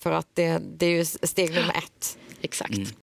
[0.00, 2.18] För att det, det är ju steg nummer ett.
[2.42, 2.94] Exakt.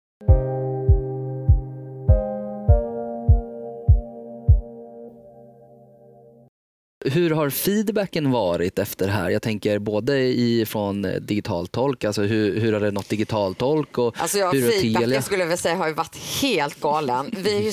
[7.06, 9.30] Hur har feedbacken varit efter det här?
[9.30, 14.38] Jag tänker både ifrån eh, digitaltolk, alltså hur, hur har det nått digitaltolk och Alltså
[14.38, 17.32] jag, hur har feedbacken skulle jag vilja säga har ju varit helt galen.
[17.38, 17.72] Vi är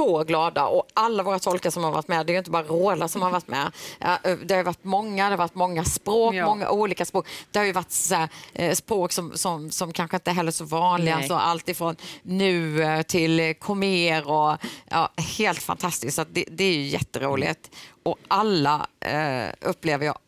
[0.00, 2.62] så glada och alla våra tolkar som har varit med, det är ju inte bara
[2.62, 3.72] Rola som har varit med.
[3.98, 6.46] Ja, Det har varit många, det har varit många språk, Ja.
[6.46, 7.26] många olika språk.
[7.50, 10.52] Det har ju varit så här, eh, språk som, som, som kanske inte heller är
[10.52, 11.28] så vanliga, Nej.
[11.28, 14.56] så allt ifrån nu eh, till eh, komer och
[14.90, 16.16] ja, helt fantastiskt.
[16.16, 17.70] Så det, det är ju jätteroligt.
[18.02, 20.18] Och alla eh, upplever jag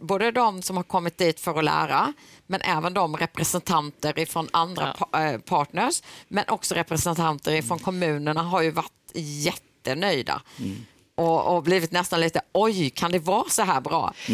[0.00, 2.12] Både de som har kommit dit för att lära,
[2.46, 5.06] men även de representanter från andra Ja.
[5.10, 10.42] pa- eh, partners, men också representanter från kommunerna har ju varit jättenöjda.
[11.16, 14.14] Och, och blivit nästan lite, oj, kan det vara så här bra?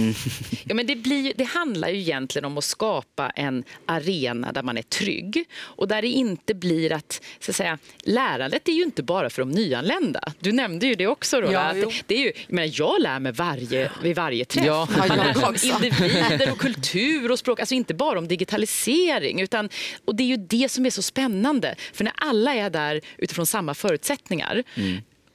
[0.64, 4.79] Ja, men det, blir, det handlar ju egentligen om att skapa en arena där man
[4.79, 9.03] är trygg och där det inte blir att, så att säga, lärandet är ju inte
[9.03, 10.21] bara för de nyanlända.
[10.40, 11.53] Du nämnde ju det också, Rola.
[11.53, 14.66] Ja, det, det är ju, jag, menar, jag lär mig varje, vid varje träff.
[14.66, 14.88] Ja.
[14.99, 15.66] Man jag lär sig om också.
[15.66, 19.40] individer och kultur och språk, alltså inte bara om digitalisering.
[19.40, 19.69] Utan,
[20.05, 23.47] och det är ju det som är så spännande, för när alla är där utifrån
[23.47, 24.64] samma förutsättningar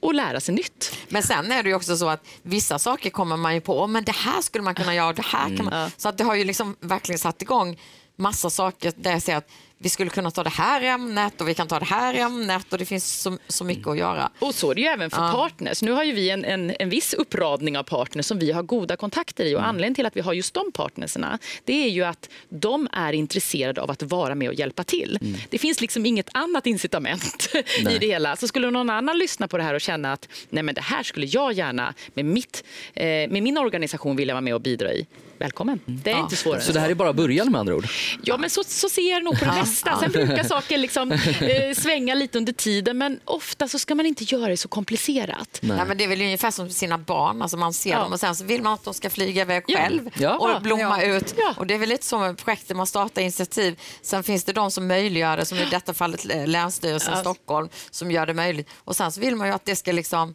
[0.06, 0.96] och lära sig nytt.
[1.08, 3.86] Men sen är det ju också så att vissa saker kommer man ju på, "Åh,
[3.88, 5.90] men det här skulle man kunna göra, det här kan man.
[5.96, 7.78] Så att det har ju liksom verkligen satt igång
[8.18, 11.54] massa saker där jag ser att vi skulle kunna ta det här ämnet och vi
[11.54, 14.30] kan ta det här ämnet och det finns så, så mycket att göra.
[14.38, 15.82] Och så är det ju även för partners.
[15.82, 18.96] Nu har ju vi en, en, en viss uppradning av partners som vi har goda
[18.96, 19.54] kontakter i.
[19.56, 23.12] Och anledningen till att vi har just de partnerserna, det är ju att de är
[23.12, 25.18] intresserade av att vara med och hjälpa till.
[25.50, 27.48] Det finns liksom inget annat incitament
[27.90, 28.36] i det hela.
[28.36, 31.02] Så skulle någon annan lyssna på det här och känna att nej men det här
[31.02, 35.06] skulle jag gärna med, mitt, eh, med min organisation vilja vara med och bidra i.
[35.38, 35.80] Välkommen.
[35.86, 37.86] Det är inte svårare Så det här är bara början med andra ord?
[38.22, 39.98] Ja, men så, så ser jag nog på det mesta.
[40.00, 44.24] Sen brukar saker liksom, eh, svänga lite under tiden, men ofta så ska man inte
[44.24, 45.58] göra det så komplicerat.
[45.62, 45.76] Nej.
[45.76, 47.98] Nej, men det är väl ungefär som sina barn, alltså man ser Ja.
[47.98, 49.78] dem och sen så vill man att de ska flyga iväg Ja.
[49.78, 50.36] själv Ja.
[50.56, 51.34] och blomma ut.
[51.38, 51.54] Ja.
[51.56, 53.80] Och det är väl lite som med projektet, man startar initiativ.
[54.02, 57.20] Sen finns det de som möjliggör det, som i detta fallet eh, Länsstyrelsen Ja.
[57.20, 58.68] Stockholm, som gör det möjligt.
[58.84, 60.34] Och sen så vill man ju att det ska liksom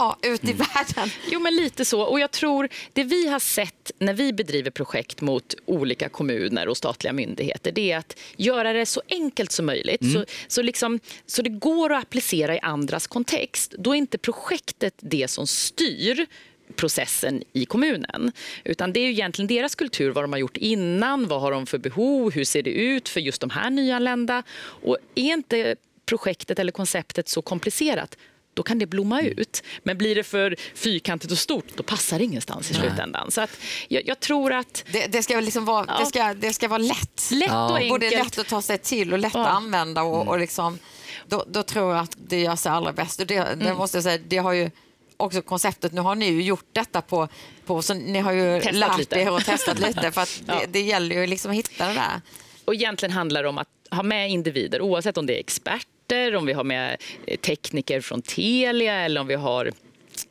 [0.00, 1.10] ja, ut i världen.
[1.30, 2.02] Jo, men lite så.
[2.02, 6.76] Och jag tror det vi har sett när vi bedriver projekt mot olika kommuner och
[6.76, 10.12] statliga myndigheter, det är att göra det så enkelt som möjligt.
[10.12, 13.74] Så, så, liksom, så det går att applicera i andras kontext.
[13.78, 16.26] Då är inte projektet det som styr
[16.76, 18.32] processen i kommunen.
[18.64, 21.66] Utan det är ju egentligen deras kultur, vad de har gjort innan, vad har de
[21.66, 24.42] för behov, hur ser det ut för just de här nyanlända.
[24.60, 28.16] Och är inte projektet eller konceptet så komplicerat,
[28.54, 29.62] då kan det blomma ut.
[29.82, 33.30] Men blir det för fyrkantigt och stort, då passar det ingenstans i slutändan.
[33.30, 33.50] Så att
[33.88, 35.98] jag, jag tror att Det, det, ska liksom vara, Ja.
[35.98, 37.28] det, ska, det ska vara lätt.
[37.30, 37.70] lätt Ja.
[37.70, 37.90] och enkelt.
[37.90, 39.40] Både lätt att ta sig till och lätt Ja.
[39.40, 40.02] att använda.
[40.02, 40.78] Och, och liksom,
[41.26, 43.20] då, då tror jag att det gör sig allra bäst.
[43.20, 43.58] Och det, Mm.
[43.58, 44.70] det måste jag säga, det har ju
[45.16, 47.28] också konceptet, nu har ni ju gjort detta på,
[47.66, 49.16] på så ni har ju Testat lärt lite.
[49.16, 50.54] er och testat lite för att Ja.
[50.60, 52.20] det, det gäller ju liksom att hitta det där.
[52.64, 55.38] Och egentligen handlar det om att ha med individer, oavsett om det är
[56.10, 56.96] experter, om vi har med
[57.26, 59.72] eh, tekniker från Telia eller om vi har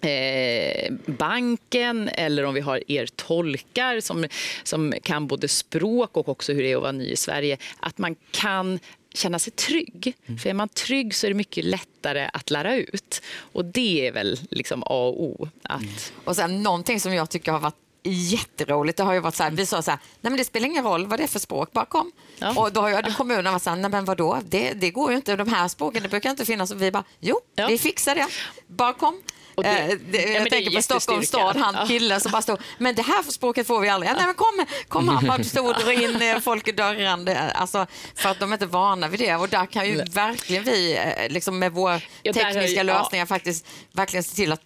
[0.02, 4.26] eh, banken eller om vi har er tolkar som,
[4.64, 7.58] som kan både språk och också hur det är att vara ny i Sverige.
[7.80, 8.80] Att man kan
[9.14, 10.14] känna sig trygg.
[10.42, 13.22] För är man trygg så är det mycket lättare att lära ut.
[13.54, 15.50] Och det är väl liksom A och O.
[15.64, 19.44] Att, Och sen någonting som jag tycker har varit jätteroligt, det har ju varit så
[19.44, 21.40] här, vi sa så här, nej men det spelar ingen roll vad det är för
[21.40, 22.12] språk, bara kom.
[22.40, 22.62] Ja.
[22.62, 25.16] Och då har ju kommunen varit så här, nej men vadå, det, det går ju
[25.18, 26.72] inte, de här språken, det brukar inte finnas.
[26.72, 27.68] Och vi bara, jo, Ja.
[27.68, 28.28] vi fixar det,
[28.68, 29.22] bara kom.
[29.62, 32.96] Det- Eh, det, ja, jag tänker på Stockholms stad, han killen som bara stod, men
[32.96, 34.12] det här språket får vi aldrig.
[34.12, 37.30] Ja, nej men kom, kom han bara stod och drog in eh, folk i dörren.
[37.54, 39.36] Alltså, för att de är inte vana vid det.
[39.36, 44.24] Och där kan ju verkligen vi, eh, liksom med våra Ja, tekniska lösningar, faktiskt verkligen
[44.24, 44.62] se till att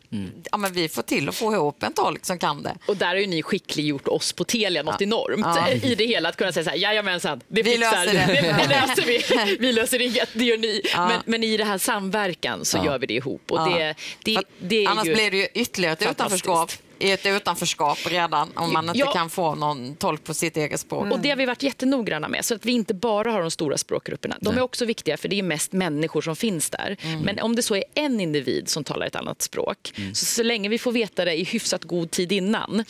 [0.52, 2.76] ja, men vi får till att få ihop en tolk som kan det.
[2.86, 5.70] Och där har ju ni skickliggjort oss på Telia något enormt Ja.
[5.70, 6.30] i det hela.
[6.30, 8.56] Att kunna säga så här, jajamensan, det Vi fixar löser det." det.
[8.68, 9.58] det löser vi.
[9.60, 10.82] Vi löser inget, det gör ni.
[10.96, 13.52] Men, men i det här samverkan så gör vi det ihop.
[13.52, 15.14] Och det, det, det Annars ju...
[15.14, 16.72] blir det ju ytterligare ett utanförskap
[17.04, 19.12] i ett utanförskap redan om man inte Ja.
[19.12, 21.12] kan få någon tolk på sitt eget språk.
[21.12, 23.78] Och det har vi varit jättenoggranna med, så att vi inte bara har de stora
[23.78, 24.38] språkgrupperna.
[24.42, 26.98] De är också viktiga, för det är mest människor som finns där.
[27.02, 27.22] Mm.
[27.22, 30.70] Men om det så är en individ som talar ett annat språk, så, så länge
[30.70, 32.84] vi får veta det i hyfsat god tid innan,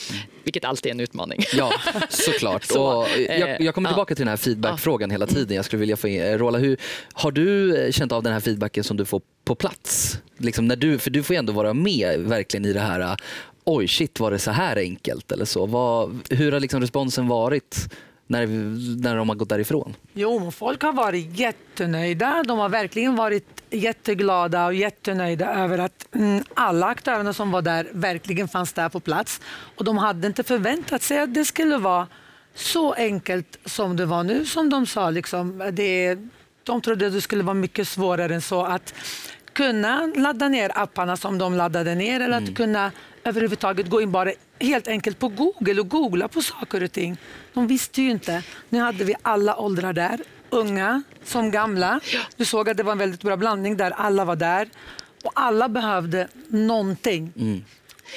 [0.43, 1.43] vilket alltid är en utmaning.
[1.53, 1.73] Ja,
[2.09, 2.63] såklart.
[2.63, 3.93] Så, och jag, eh, jag kommer ja.
[3.93, 5.55] tillbaka till den här feedbackfrågan hela tiden.
[5.55, 6.77] Jag skulle vilja få in, eh, Rola, hur,
[7.13, 10.17] har du eh, känt av den här feedbacken som du får på plats?
[10.37, 13.17] Liksom när du, för du får ändå vara med verkligen i det här,
[13.63, 15.65] oj shit var det så här enkelt eller så.
[15.65, 17.93] Vad, hur har liksom responsen varit
[18.27, 18.47] när,
[19.01, 19.95] när de har gått därifrån?
[20.13, 22.43] Jo, folk har varit jättenöjda.
[22.47, 27.87] De har verkligen varit jätteglada och jättenöjda över att mm, alla aktörerna som var där
[27.91, 29.41] verkligen fanns där på plats.
[29.77, 32.07] Och de hade inte förväntat sig att det skulle vara
[32.55, 35.09] så enkelt som det var nu, som de sa.
[35.09, 36.17] Liksom, det,
[36.63, 38.93] de trodde att det skulle vara mycket svårare än så att
[39.53, 42.91] kunna ladda ner apparna som de laddade ner eller att kunna
[43.25, 47.17] överhuvudtaget gå in bara helt enkelt på Google och googla på saker och ting.
[47.53, 48.43] De visste ju inte.
[48.69, 51.99] Nu hade vi alla åldrar där, unga som gamla.
[52.37, 54.69] Du såg att det var en väldigt bra blandning där alla var där
[55.23, 57.33] och alla behövde någonting.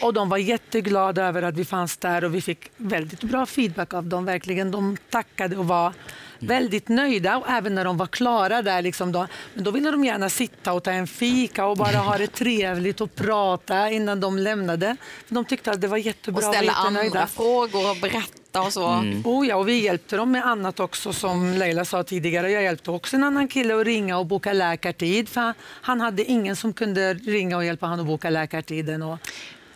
[0.03, 3.95] Och de var jätteglada över att vi fanns där och vi fick väldigt bra feedback
[3.95, 4.25] av dem.
[4.25, 4.71] Verkligen.
[4.71, 5.93] De tackade och var
[6.39, 7.37] väldigt nöjda.
[7.37, 10.73] Och även när de var klara där, liksom då, men då ville de gärna sitta
[10.73, 14.97] och ta en fika och bara ha det trevligt och prata innan de lämnade.
[15.29, 17.19] De tyckte att det var jättebra och och ställa jättenöjda.
[17.19, 18.87] andra frågor och berätta och så.
[19.25, 22.51] Oh ja, och vi hjälpte dem med annat också som Leila sa tidigare.
[22.51, 26.57] Jag hjälpte också en annan kille att ringa och boka läkartid för han hade ingen
[26.57, 29.19] som kunde ringa och hjälpa honom att boka läkartiden och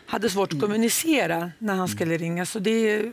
[0.06, 2.46] hade svårt att kommunicera när han skulle ringa.
[2.46, 3.12] Så det,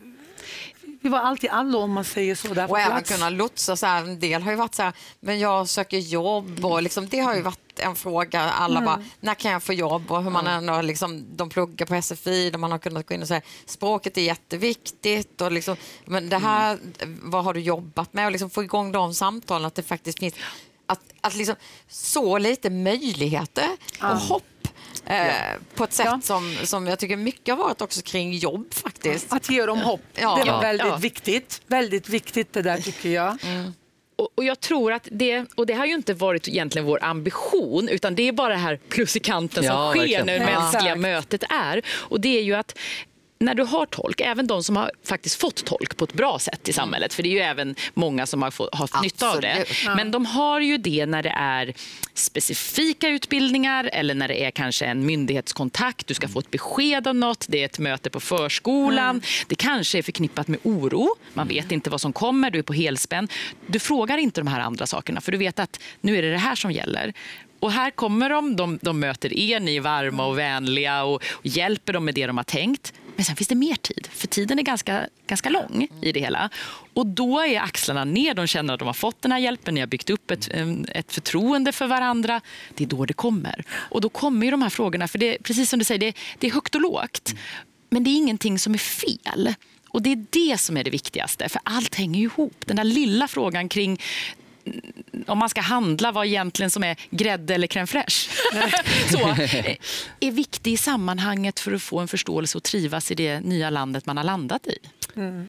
[1.01, 3.12] vi var alltid allo om man säger så där Och även plats.
[3.12, 3.75] kunna lotsa.
[3.75, 7.07] Så här, en del har ju varit så här, men jag söker jobb och liksom,
[7.07, 8.41] det har ju varit en fråga.
[8.41, 10.12] Alla bara, när kan jag få jobb?
[10.12, 13.21] Och hur man ändå, liksom, de pluggar på SFI där man har kunnat gå in
[13.21, 15.41] och säga språket är jätteviktigt.
[15.41, 16.79] Och liksom, men det här,
[17.21, 18.25] vad har du jobbat med?
[18.25, 20.33] Och liksom få igång de samtalen, att det faktiskt finns
[20.86, 21.55] att, att liksom,
[21.89, 23.67] så lite möjligheter
[24.01, 24.43] och hopp.
[25.09, 25.33] Eh,
[25.75, 26.19] På ett sätt Ja.
[26.23, 29.33] som, som jag tycker mycket har varit också kring jobb faktiskt.
[29.33, 30.39] Att ge dem hopp, Ja.
[30.45, 30.95] det var väldigt Ja.
[30.95, 31.61] viktigt.
[31.67, 33.37] Väldigt viktigt det där tycker jag.
[34.15, 37.89] Och, och jag tror att det, och det har ju inte varit egentligen vår ambition,
[37.89, 40.25] utan det är bara det här plus i kanten som Ja, sker verkligen.
[40.25, 40.59] när det Ja.
[40.59, 41.81] mänskliga mötet är.
[41.89, 42.77] Och det är ju att
[43.39, 46.69] när du har tolk, även de som har faktiskt fått tolk på ett bra sätt
[46.69, 49.65] i samhället, för det är ju även många som har fått, haft nytta av det.
[49.95, 51.73] Men de har ju det när det är
[52.13, 57.19] specifika utbildningar eller när det är kanske en myndighetskontakt, du ska få ett besked om
[57.19, 61.71] något, det är ett möte på förskolan, det kanske är förknippat med oro, man vet
[61.71, 63.28] inte vad som kommer, du är på helspänn.
[63.67, 66.38] Du frågar inte de här andra sakerna för du vet att nu är det det
[66.38, 67.13] här som gäller.
[67.60, 71.45] Och här kommer de, de, de möter er, ni är varma och vänliga och, och
[71.45, 72.93] hjälper dem med det de har tänkt.
[73.17, 76.49] Men sen finns det mer tid, för tiden är ganska, ganska lång i det hela.
[76.93, 79.80] Och då är axlarna ner, de känner att de har fått den här hjälpen, ni
[79.80, 80.49] har byggt upp ett,
[80.89, 82.41] ett förtroende för varandra.
[82.75, 83.63] Det är då det kommer.
[83.71, 86.47] Och då kommer ju de här frågorna, för det, precis som du säger, det, det
[86.47, 87.36] är högt och lågt.
[87.89, 89.53] Men det är ingenting som är fel.
[89.89, 92.65] Och det är det som är det viktigaste, för allt hänger ihop.
[92.65, 94.01] Den där lilla frågan kring
[95.27, 98.30] om man ska handla vad egentligen som är grädde eller crème fraîche.
[99.12, 99.77] så, eh,
[100.19, 104.06] är viktig i sammanhanget för att få en förståelse och trivas i det nya landet
[104.06, 104.77] man har landat i.
[105.15, 105.47] Mm.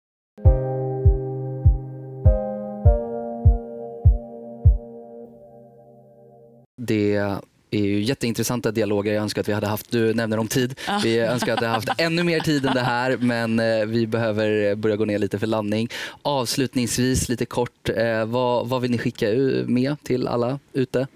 [6.81, 7.39] Det
[7.71, 9.13] är ju jätteintressanta dialoger.
[9.13, 11.75] Jag önskar att vi hade haft, du nämner om tid, vi önskar att vi hade
[11.75, 15.39] haft ännu mer tid än det här men eh, vi behöver börja gå ner lite
[15.39, 15.89] för landning.
[16.21, 19.25] Avslutningsvis lite kort, eh, vad, vad vill ni skicka
[19.65, 21.07] med till alla ute?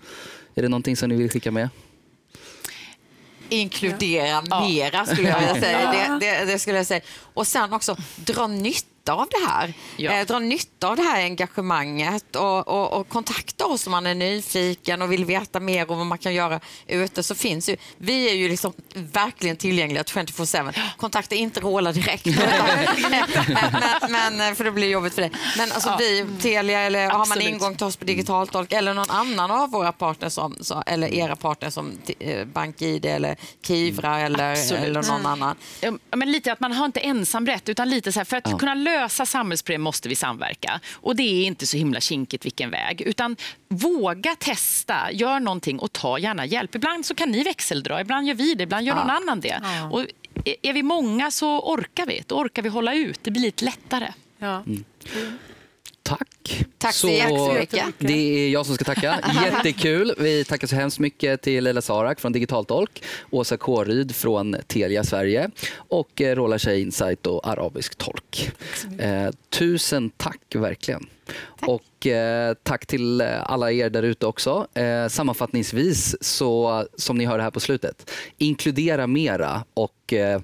[0.55, 1.69] Är det någonting som ni vill skicka med?
[3.49, 4.67] Inkludera ja.
[4.67, 5.91] mera skulle jag vilja säga.
[6.19, 7.01] Det, det, det, skulle jag säga.
[7.33, 9.73] Och sen också dra nytta nytta av det här.
[9.97, 10.11] Ja.
[10.11, 14.15] Eh, dra nytta av det här engagemanget och, och, och, kontakta oss om man är
[14.15, 17.23] nyfiken och vill veta mer om vad man kan göra ute.
[17.23, 20.73] Så finns ju, vi är ju liksom verkligen tillgängliga 24-7.
[20.97, 22.25] Kontakta inte Rola direkt.
[24.09, 25.31] men, men, för det blir jobbigt för dig.
[25.57, 25.95] Men alltså ja.
[25.99, 27.19] vi, Telia eller Absolut.
[27.19, 31.13] har man ingång till oss på digitaltolk eller någon annan av våra partners som, eller
[31.13, 33.35] era partners som eh, BankID eller
[33.67, 35.55] Kivra eller, eller någon annan.
[36.15, 38.57] Men lite att man har inte ensam rätt utan lite så här, för att ja.
[38.57, 40.79] kunna lösa samhällsproblem måste vi samverka.
[40.93, 43.01] Och det är inte så himla kinkigt vilken väg.
[43.01, 43.35] Utan
[43.67, 46.75] våga testa, gör någonting och ta gärna hjälp.
[46.75, 49.01] Ibland så kan ni växeldra, ibland gör vi det, ibland gör ja.
[49.01, 49.59] någon annan det.
[49.63, 49.89] Ja.
[49.89, 50.05] Och
[50.61, 52.23] är vi många så orkar vi.
[52.27, 53.19] Då orkar vi hålla ut.
[53.23, 54.13] Det blir lite lättare.
[54.37, 54.63] Ja.
[54.65, 54.83] Mm.
[56.03, 56.65] Tack.
[56.77, 57.93] Tack så, så jättemycket.
[57.97, 59.19] Det är jag som ska tacka.
[59.45, 60.13] Jättekul.
[60.17, 65.49] Vi tackar så hemskt mycket till Leila Sarak från Digitaltolk, Åsa Kåryd från Telia Sverige
[65.75, 68.51] och eh, Rola Shea Insight och Arabisk tolk.
[68.99, 71.05] Eh, tusen tack verkligen.
[71.59, 71.69] Tack.
[71.69, 74.67] Och eh, tack till alla er där ute också.
[74.73, 80.41] Eh, sammanfattningsvis, så, som ni hörde här på slutet, inkludera mera och eh,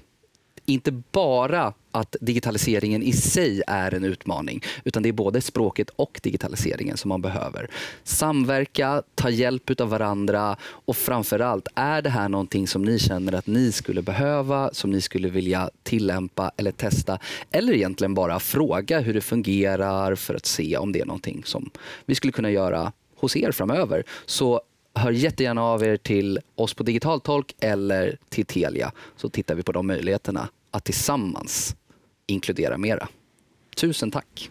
[0.68, 6.20] inte bara att digitaliseringen i sig är en utmaning, utan det är både språket och
[6.22, 7.70] digitaliseringen som man behöver.
[8.04, 13.46] Samverka, ta hjälp av varandra och framförallt, är det här någonting som ni känner att
[13.46, 17.18] ni skulle behöva, som ni skulle vilja tillämpa eller testa,
[17.50, 21.70] eller egentligen bara fråga hur det fungerar för att se om det är någonting som
[22.06, 24.04] vi skulle kunna göra hos er framöver.
[24.26, 24.62] Så
[24.94, 29.72] hör jättegärna av er till oss på Digitaltolk eller till Telia så tittar vi på
[29.72, 31.76] de möjligheterna att tillsammans
[32.26, 33.08] inkludera mera.
[33.76, 34.50] Tusen tack!